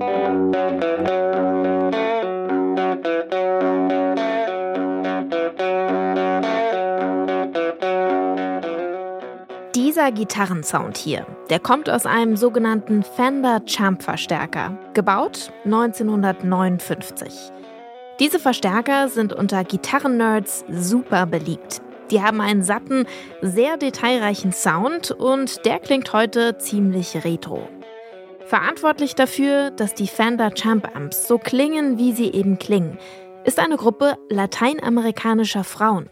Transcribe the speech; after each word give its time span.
Dieser 0.00 0.08
Gitarrensound 10.12 10.96
hier, 10.96 11.26
der 11.50 11.58
kommt 11.58 11.90
aus 11.90 12.06
einem 12.06 12.38
sogenannten 12.38 13.02
Fender 13.02 13.62
Champ 13.66 14.02
Verstärker, 14.02 14.78
gebaut 14.94 15.52
1959. 15.66 17.52
Diese 18.20 18.38
Verstärker 18.38 19.10
sind 19.10 19.34
unter 19.34 19.64
Gitarrennerds 19.64 20.64
super 20.70 21.26
beliebt. 21.26 21.82
Die 22.10 22.22
haben 22.22 22.40
einen 22.40 22.62
satten, 22.62 23.04
sehr 23.42 23.76
detailreichen 23.76 24.52
Sound 24.52 25.10
und 25.10 25.66
der 25.66 25.78
klingt 25.78 26.14
heute 26.14 26.56
ziemlich 26.56 27.22
retro. 27.22 27.68
Verantwortlich 28.50 29.14
dafür, 29.14 29.70
dass 29.70 29.94
die 29.94 30.08
Fender 30.08 30.52
Champ 30.52 30.94
Amps 30.94 31.28
so 31.28 31.38
klingen, 31.38 31.98
wie 31.98 32.12
sie 32.12 32.32
eben 32.32 32.58
klingen, 32.58 32.98
ist 33.44 33.58
eine 33.58 33.76
Gruppe 33.76 34.18
lateinamerikanischer 34.28 35.64
Frauen 35.64 36.10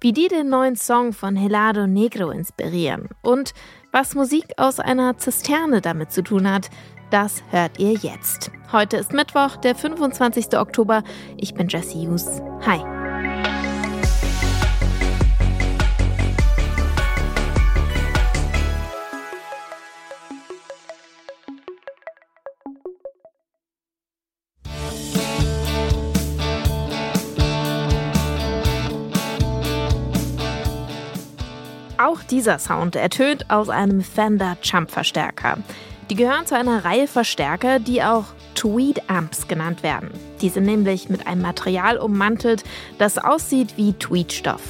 wie 0.00 0.12
die 0.12 0.28
den 0.28 0.48
neuen 0.48 0.76
Song 0.76 1.12
von 1.12 1.36
Helado 1.36 1.86
Negro 1.86 2.30
inspirieren 2.30 3.08
und 3.22 3.52
was 3.92 4.14
Musik 4.14 4.44
aus 4.56 4.78
einer 4.78 5.16
Zisterne 5.16 5.80
damit 5.80 6.12
zu 6.12 6.22
tun 6.22 6.50
hat, 6.50 6.68
das 7.10 7.42
hört 7.50 7.78
ihr 7.78 7.92
jetzt. 7.92 8.50
Heute 8.72 8.96
ist 8.98 9.12
Mittwoch, 9.12 9.56
der 9.56 9.74
25. 9.74 10.58
Oktober. 10.58 11.02
Ich 11.36 11.54
bin 11.54 11.68
Jesse 11.68 11.98
Hughes. 11.98 12.42
Hi. 12.66 13.55
Dieser 32.36 32.58
Sound 32.58 32.96
ertönt 32.96 33.50
aus 33.50 33.70
einem 33.70 34.02
Fender 34.02 34.58
Jump 34.62 34.90
Verstärker. 34.90 35.56
Die 36.10 36.16
gehören 36.16 36.44
zu 36.44 36.54
einer 36.54 36.84
Reihe 36.84 37.06
Verstärker, 37.06 37.78
die 37.78 38.02
auch 38.02 38.26
Tweed 38.54 39.08
Amps 39.08 39.48
genannt 39.48 39.82
werden. 39.82 40.10
Die 40.42 40.50
sind 40.50 40.66
nämlich 40.66 41.08
mit 41.08 41.26
einem 41.26 41.40
Material 41.40 41.96
ummantelt, 41.96 42.62
das 42.98 43.16
aussieht 43.16 43.78
wie 43.78 43.94
Tweedstoff. 43.94 44.60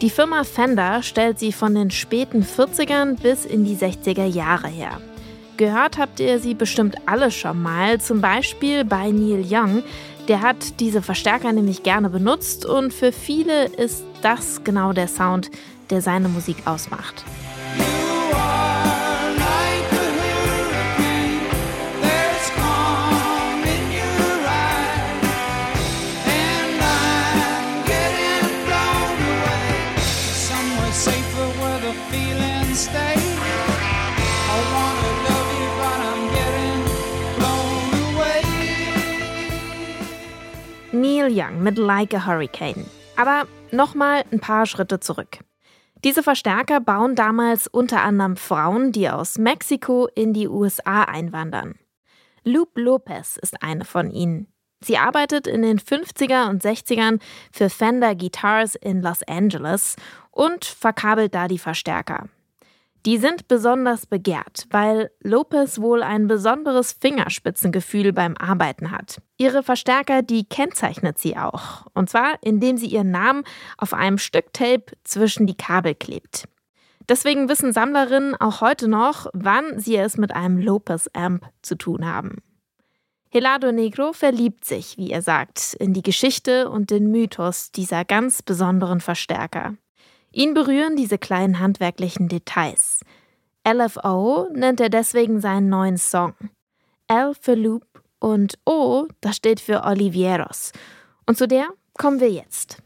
Die 0.00 0.08
Firma 0.08 0.44
Fender 0.44 1.02
stellt 1.02 1.38
sie 1.38 1.52
von 1.52 1.74
den 1.74 1.90
späten 1.90 2.42
40ern 2.42 3.20
bis 3.20 3.44
in 3.44 3.66
die 3.66 3.76
60er 3.76 4.24
Jahre 4.24 4.68
her. 4.68 4.98
Gehört 5.58 5.98
habt 5.98 6.20
ihr 6.20 6.38
sie 6.38 6.54
bestimmt 6.54 6.96
alle 7.04 7.30
schon 7.30 7.60
mal, 7.60 8.00
zum 8.00 8.22
Beispiel 8.22 8.86
bei 8.86 9.10
Neil 9.10 9.44
Young. 9.46 9.82
Der 10.26 10.40
hat 10.40 10.80
diese 10.80 11.02
Verstärker 11.02 11.52
nämlich 11.52 11.82
gerne 11.82 12.08
benutzt 12.08 12.64
und 12.64 12.94
für 12.94 13.12
viele 13.12 13.66
ist 13.66 14.04
das 14.22 14.64
genau 14.64 14.94
der 14.94 15.08
Sound, 15.08 15.50
der 15.90 16.02
seine 16.02 16.28
Musik 16.28 16.58
ausmacht. 16.66 17.24
Neil 40.92 41.28
Young 41.30 41.62
mit 41.62 41.78
Like 41.78 42.14
a 42.14 42.26
Hurricane. 42.26 42.84
Aber 43.16 43.46
nochmal 43.70 44.24
ein 44.32 44.40
paar 44.40 44.66
Schritte 44.66 45.00
zurück. 45.00 45.38
Diese 46.04 46.22
Verstärker 46.22 46.80
bauen 46.80 47.16
damals 47.16 47.66
unter 47.66 48.02
anderem 48.02 48.36
Frauen, 48.36 48.92
die 48.92 49.08
aus 49.08 49.36
Mexiko 49.36 50.08
in 50.14 50.32
die 50.32 50.46
USA 50.46 51.02
einwandern. 51.02 51.74
Lupe 52.44 52.80
Lopez 52.80 53.36
ist 53.36 53.62
eine 53.62 53.84
von 53.84 54.10
ihnen. 54.10 54.46
Sie 54.80 54.96
arbeitet 54.96 55.48
in 55.48 55.62
den 55.62 55.80
50er 55.80 56.48
und 56.48 56.62
60ern 56.62 57.20
für 57.50 57.68
Fender 57.68 58.14
Guitars 58.14 58.76
in 58.76 59.02
Los 59.02 59.24
Angeles 59.24 59.96
und 60.30 60.64
verkabelt 60.64 61.34
da 61.34 61.48
die 61.48 61.58
Verstärker. 61.58 62.28
Die 63.06 63.18
sind 63.18 63.48
besonders 63.48 64.06
begehrt, 64.06 64.66
weil 64.70 65.10
Lopez 65.20 65.80
wohl 65.80 66.02
ein 66.02 66.26
besonderes 66.26 66.92
Fingerspitzengefühl 66.92 68.12
beim 68.12 68.36
Arbeiten 68.36 68.90
hat. 68.90 69.22
Ihre 69.36 69.62
Verstärker, 69.62 70.22
die 70.22 70.44
kennzeichnet 70.44 71.18
sie 71.18 71.36
auch. 71.36 71.86
Und 71.94 72.10
zwar, 72.10 72.34
indem 72.42 72.76
sie 72.76 72.88
ihren 72.88 73.10
Namen 73.10 73.44
auf 73.76 73.94
einem 73.94 74.18
Stück 74.18 74.52
Tape 74.52 74.86
zwischen 75.04 75.46
die 75.46 75.56
Kabel 75.56 75.94
klebt. 75.94 76.44
Deswegen 77.08 77.48
wissen 77.48 77.72
Sammlerinnen 77.72 78.34
auch 78.34 78.60
heute 78.60 78.88
noch, 78.88 79.28
wann 79.32 79.78
sie 79.78 79.96
es 79.96 80.18
mit 80.18 80.34
einem 80.34 80.58
Lopez-Amp 80.58 81.46
zu 81.62 81.76
tun 81.76 82.04
haben. 82.04 82.42
Helado 83.30 83.72
Negro 83.72 84.12
verliebt 84.12 84.64
sich, 84.64 84.98
wie 84.98 85.10
er 85.10 85.22
sagt, 85.22 85.74
in 85.74 85.92
die 85.94 86.02
Geschichte 86.02 86.70
und 86.70 86.90
den 86.90 87.10
Mythos 87.10 87.70
dieser 87.70 88.04
ganz 88.04 88.42
besonderen 88.42 89.00
Verstärker. 89.00 89.74
Ihn 90.32 90.52
berühren 90.52 90.96
diese 90.96 91.16
kleinen 91.16 91.58
handwerklichen 91.58 92.28
Details. 92.28 93.00
LFO 93.66 94.48
nennt 94.52 94.80
er 94.80 94.90
deswegen 94.90 95.40
seinen 95.40 95.68
neuen 95.68 95.96
Song. 95.96 96.34
L 97.06 97.32
für 97.40 97.54
Loop 97.54 97.84
und 98.18 98.58
O, 98.66 99.06
das 99.20 99.36
steht 99.36 99.60
für 99.60 99.84
Olivieros. 99.84 100.72
Und 101.26 101.38
zu 101.38 101.48
der 101.48 101.68
kommen 101.94 102.20
wir 102.20 102.30
jetzt. 102.30 102.78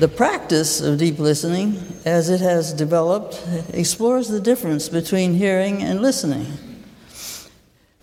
The 0.00 0.08
practice 0.08 0.80
of 0.80 0.96
deep 0.96 1.18
listening, 1.18 1.76
as 2.04 2.28
it 2.28 2.40
has 2.40 2.72
developed, 2.72 3.42
explores 3.72 4.28
the 4.28 4.40
difference 4.40 4.88
between 4.88 5.34
hearing 5.34 5.82
and 5.82 6.00
listening. 6.00 6.46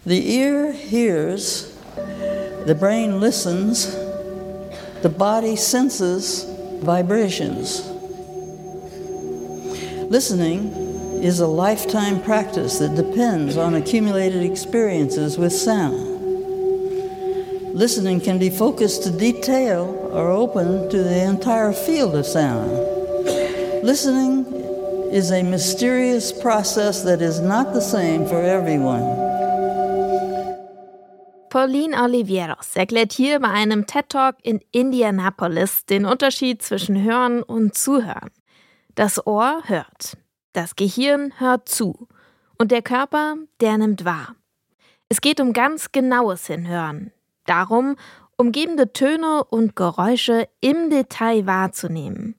The 0.06 0.22
ear 0.38 0.72
hears, 0.72 1.72
the 2.66 2.76
brain 2.76 3.20
listens, 3.20 3.96
the 5.02 5.10
body 5.10 5.56
senses 5.56 6.46
vibrations. 6.84 7.95
Listening 10.10 10.72
is 11.24 11.40
a 11.40 11.48
lifetime 11.48 12.22
practice 12.22 12.78
that 12.78 12.96
depends 12.96 13.58
on 13.58 13.74
accumulated 13.74 14.44
experiences 14.44 15.38
with 15.38 15.52
sound. 15.52 15.98
Listening 17.74 18.22
can 18.22 18.38
be 18.38 18.52
focused 18.52 19.04
to 19.04 19.12
detail 19.12 19.84
or 20.14 20.30
open 20.30 20.88
to 20.92 21.04
the 21.04 21.24
entire 21.24 21.74
field 21.74 22.16
of 22.16 22.26
sound. 22.26 22.72
Listening 23.84 24.46
is 25.12 25.32
a 25.32 25.42
mysterious 25.42 26.32
process 26.32 27.02
that 27.02 27.22
is 27.22 27.40
not 27.40 27.74
the 27.74 27.82
same 27.82 28.28
for 28.28 28.42
everyone. 28.42 29.04
Pauline 31.50 31.96
Olivieros 31.96 32.76
erklärt 32.76 33.14
hier 33.14 33.40
bei 33.40 33.50
einem 33.50 33.88
TED 33.88 34.10
Talk 34.10 34.36
in 34.44 34.60
Indianapolis 34.72 35.86
den 35.86 36.06
Unterschied 36.06 36.62
zwischen 36.62 37.02
Hören 37.02 37.42
und 37.42 37.76
Zuhören. 37.76 38.30
Das 38.96 39.28
Ohr 39.28 39.62
hört, 39.66 40.18
das 40.54 40.78
Gehirn 40.78 41.38
hört 41.38 41.68
zu 41.68 42.08
und 42.58 42.72
der 42.72 42.82
Körper, 42.82 43.36
der 43.60 43.78
nimmt 43.78 44.06
wahr. 44.06 44.38
Es 45.10 45.20
geht 45.20 45.42
um 45.42 45.52
ganz 45.52 45.92
genaues 45.92 46.48
Hinhören, 46.48 47.12
darum, 47.46 47.98
umgebende 48.38 48.94
Töne 48.94 49.44
und 49.44 49.76
Geräusche 49.76 50.48
im 50.62 50.90
Detail 50.90 51.46
wahrzunehmen. 51.46 52.36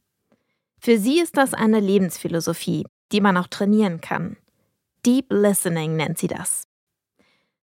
Für 0.80 0.98
sie 0.98 1.20
ist 1.20 1.36
das 1.36 1.52
eine 1.52 1.78
Lebensphilosophie, 1.78 2.86
die 3.12 3.20
man 3.20 3.36
auch 3.36 3.48
trainieren 3.48 4.00
kann. 4.00 4.38
Deep 5.04 5.26
Listening 5.30 5.96
nennt 5.96 6.16
sie 6.16 6.28
das. 6.28 6.62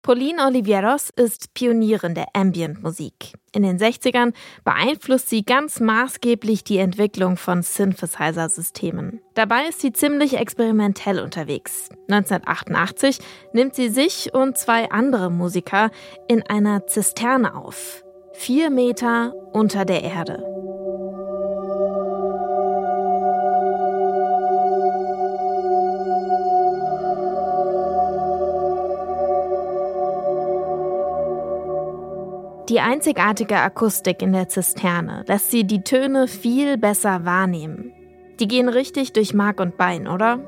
Pauline 0.08 0.46
Olivieros 0.46 1.10
ist 1.10 1.54
Pionierin 1.54 2.16
der 2.16 2.28
Ambient-Musik. 2.32 3.34
In 3.52 3.64
den 3.64 3.78
60ern 3.78 4.34
beeinflusst 4.64 5.28
sie 5.28 5.44
ganz 5.44 5.82
maßgeblich 5.82 6.64
die 6.64 6.78
Entwicklung 6.78 7.36
von 7.36 7.62
Synthesizer-Systemen. 7.62 9.20
Dabei 9.34 9.66
ist 9.68 9.82
sie 9.82 9.92
ziemlich 9.92 10.38
experimentell 10.38 11.20
unterwegs. 11.20 11.90
1988 12.08 13.20
nimmt 13.52 13.76
sie 13.76 13.90
sich 13.90 14.34
und 14.34 14.58
zwei 14.58 14.90
andere 14.92 15.30
Musiker 15.30 15.92
in 16.30 16.42
einer 16.42 16.88
Zisterne 16.88 17.54
auf. 17.54 18.02
Vier 18.32 18.70
Meter 18.70 19.34
unter 19.52 19.84
der 19.84 20.04
Erde. 20.04 20.57
Die 32.70 32.82
einzigartige 32.82 33.56
Akustik 33.56 34.22
in 34.22 34.34
der 34.34 34.50
Zisterne 34.50 35.24
lässt 35.26 35.52
sie 35.52 35.64
die 35.64 35.84
Töne 35.84 36.28
viel 36.28 36.78
besser 36.78 37.24
wahrnehmen. 37.24 37.94
Die 38.42 38.48
gehen 38.50 38.68
richtig 38.68 39.14
durch 39.14 39.34
Mark 39.34 39.62
und 39.62 39.78
Bein, 39.78 40.06
oder? 40.06 40.40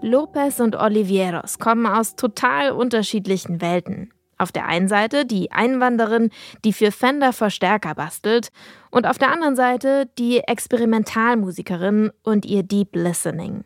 Lopez 0.00 0.58
und 0.58 0.74
Olivieros 0.74 1.60
kommen 1.60 1.86
aus 1.86 2.16
total 2.16 2.72
unterschiedlichen 2.72 3.60
Welten. 3.60 4.12
Auf 4.38 4.52
der 4.52 4.66
einen 4.66 4.88
Seite 4.88 5.26
die 5.26 5.50
Einwanderin, 5.50 6.30
die 6.64 6.72
für 6.72 6.92
Fender 6.92 7.32
Verstärker 7.32 7.94
bastelt, 7.94 8.50
und 8.90 9.06
auf 9.06 9.18
der 9.18 9.32
anderen 9.32 9.56
Seite 9.56 10.08
die 10.18 10.38
Experimentalmusikerin 10.38 12.10
und 12.22 12.46
ihr 12.46 12.62
Deep 12.62 12.94
Listening. 12.94 13.64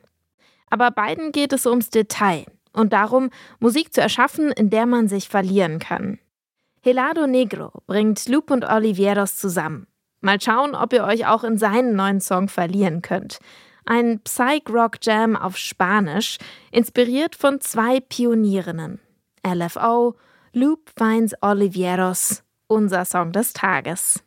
Aber 0.71 0.91
beiden 0.91 1.33
geht 1.33 1.53
es 1.53 1.67
ums 1.67 1.91
Detail 1.91 2.47
und 2.73 2.95
darum, 2.95 3.31
Musik 3.61 3.93
zu 3.93 4.01
erschaffen, 4.01 4.51
in 4.51 4.71
der 4.71 4.87
man 4.87 5.07
sich 5.07 5.29
verlieren 5.29 5.79
kann. 5.79 6.19
Helado 6.83 7.27
Negro 7.27 7.71
bringt 7.87 8.27
Loop 8.29 8.51
und 8.51 8.65
Olivieros 8.65 9.37
zusammen. 9.37 9.87
Mal 10.21 10.41
schauen, 10.41 10.75
ob 10.75 10.93
ihr 10.93 11.05
euch 11.05 11.27
auch 11.27 11.45
in 11.45 11.59
seinen 11.59 11.95
neuen 11.95 12.21
Song 12.21 12.49
verlieren 12.49 13.03
könnt. 13.03 13.39
Ein 13.85 14.21
Psych-Rock-Jam 14.21 15.37
auf 15.37 15.57
Spanisch, 15.57 16.39
inspiriert 16.71 17.35
von 17.35 17.61
zwei 17.61 18.01
Pionierinnen. 18.01 19.01
LFO, 19.47 20.15
Loop 20.55 20.91
finds 20.99 21.35
Olivieros, 21.41 22.43
unser 22.69 23.07
Song 23.07 23.33
des 23.33 23.55
Tages. 23.55 24.23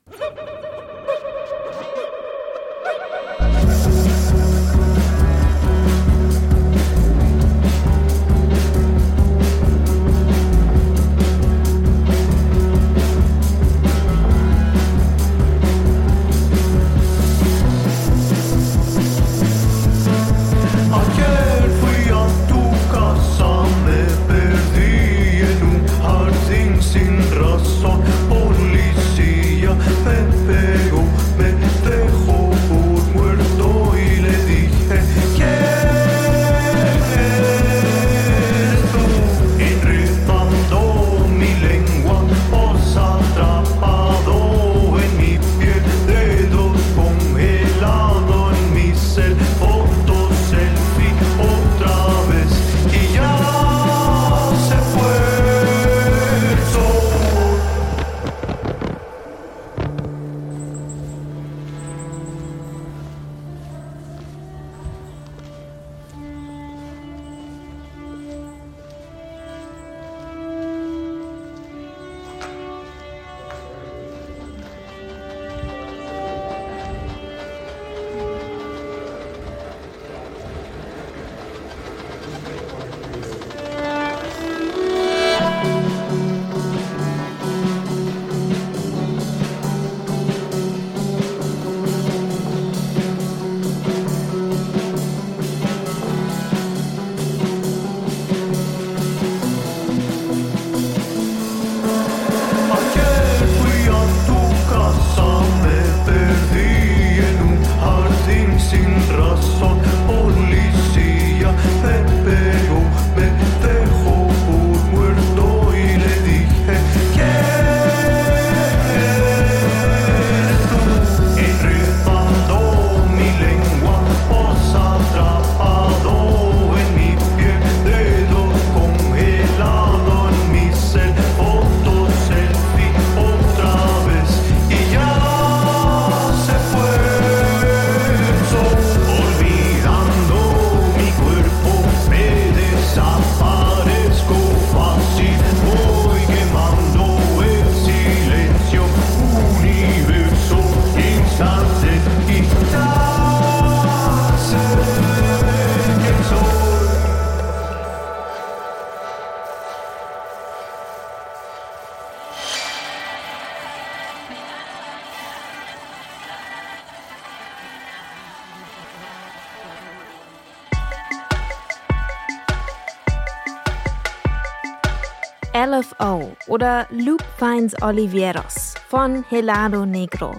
LFO 175.65 176.35
oder 176.47 176.85
Loop 176.91 177.23
Finds 177.37 177.81
Olivieros 177.81 178.75
von 178.87 179.23
Helado 179.29 179.85
Negro. 179.85 180.35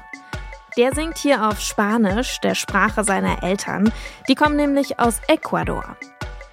Der 0.77 0.95
singt 0.95 1.19
hier 1.19 1.49
auf 1.49 1.61
Spanisch, 1.61 2.41
der 2.43 2.55
Sprache 2.55 3.03
seiner 3.03 3.43
Eltern. 3.43 3.93
Die 4.29 4.37
kommen 4.37 4.55
nämlich 4.55 5.01
aus 5.01 5.21
Ecuador. 5.27 5.97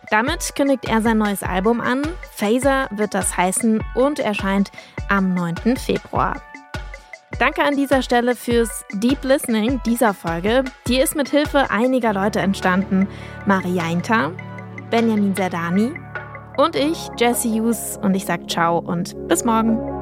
Damit 0.09 0.55
kündigt 0.55 0.85
er 0.89 1.01
sein 1.01 1.19
neues 1.19 1.43
Album 1.43 1.81
an. 1.81 2.01
Phaser 2.31 2.87
wird 2.91 3.13
das 3.13 3.37
heißen 3.37 3.83
und 3.93 4.17
erscheint 4.17 4.71
am 5.07 5.35
9. 5.35 5.77
Februar. 5.77 6.41
Danke 7.37 7.63
an 7.63 7.75
dieser 7.75 8.01
Stelle 8.01 8.35
fürs 8.35 8.85
Deep 8.93 9.23
Listening 9.23 9.81
dieser 9.85 10.15
Folge. 10.15 10.63
Die 10.87 10.97
ist 10.97 11.15
mit 11.15 11.29
Hilfe 11.29 11.69
einiger 11.69 12.13
Leute 12.13 12.39
entstanden. 12.39 13.07
Mariainta, 13.45 14.31
Benjamin 14.89 15.35
Zerdani, 15.35 15.93
und 16.57 16.75
ich, 16.75 17.09
Jesse 17.17 17.49
Hughes, 17.49 17.99
und 18.01 18.15
ich 18.15 18.25
sage 18.25 18.47
ciao 18.47 18.79
und 18.79 19.15
bis 19.27 19.43
morgen. 19.45 19.92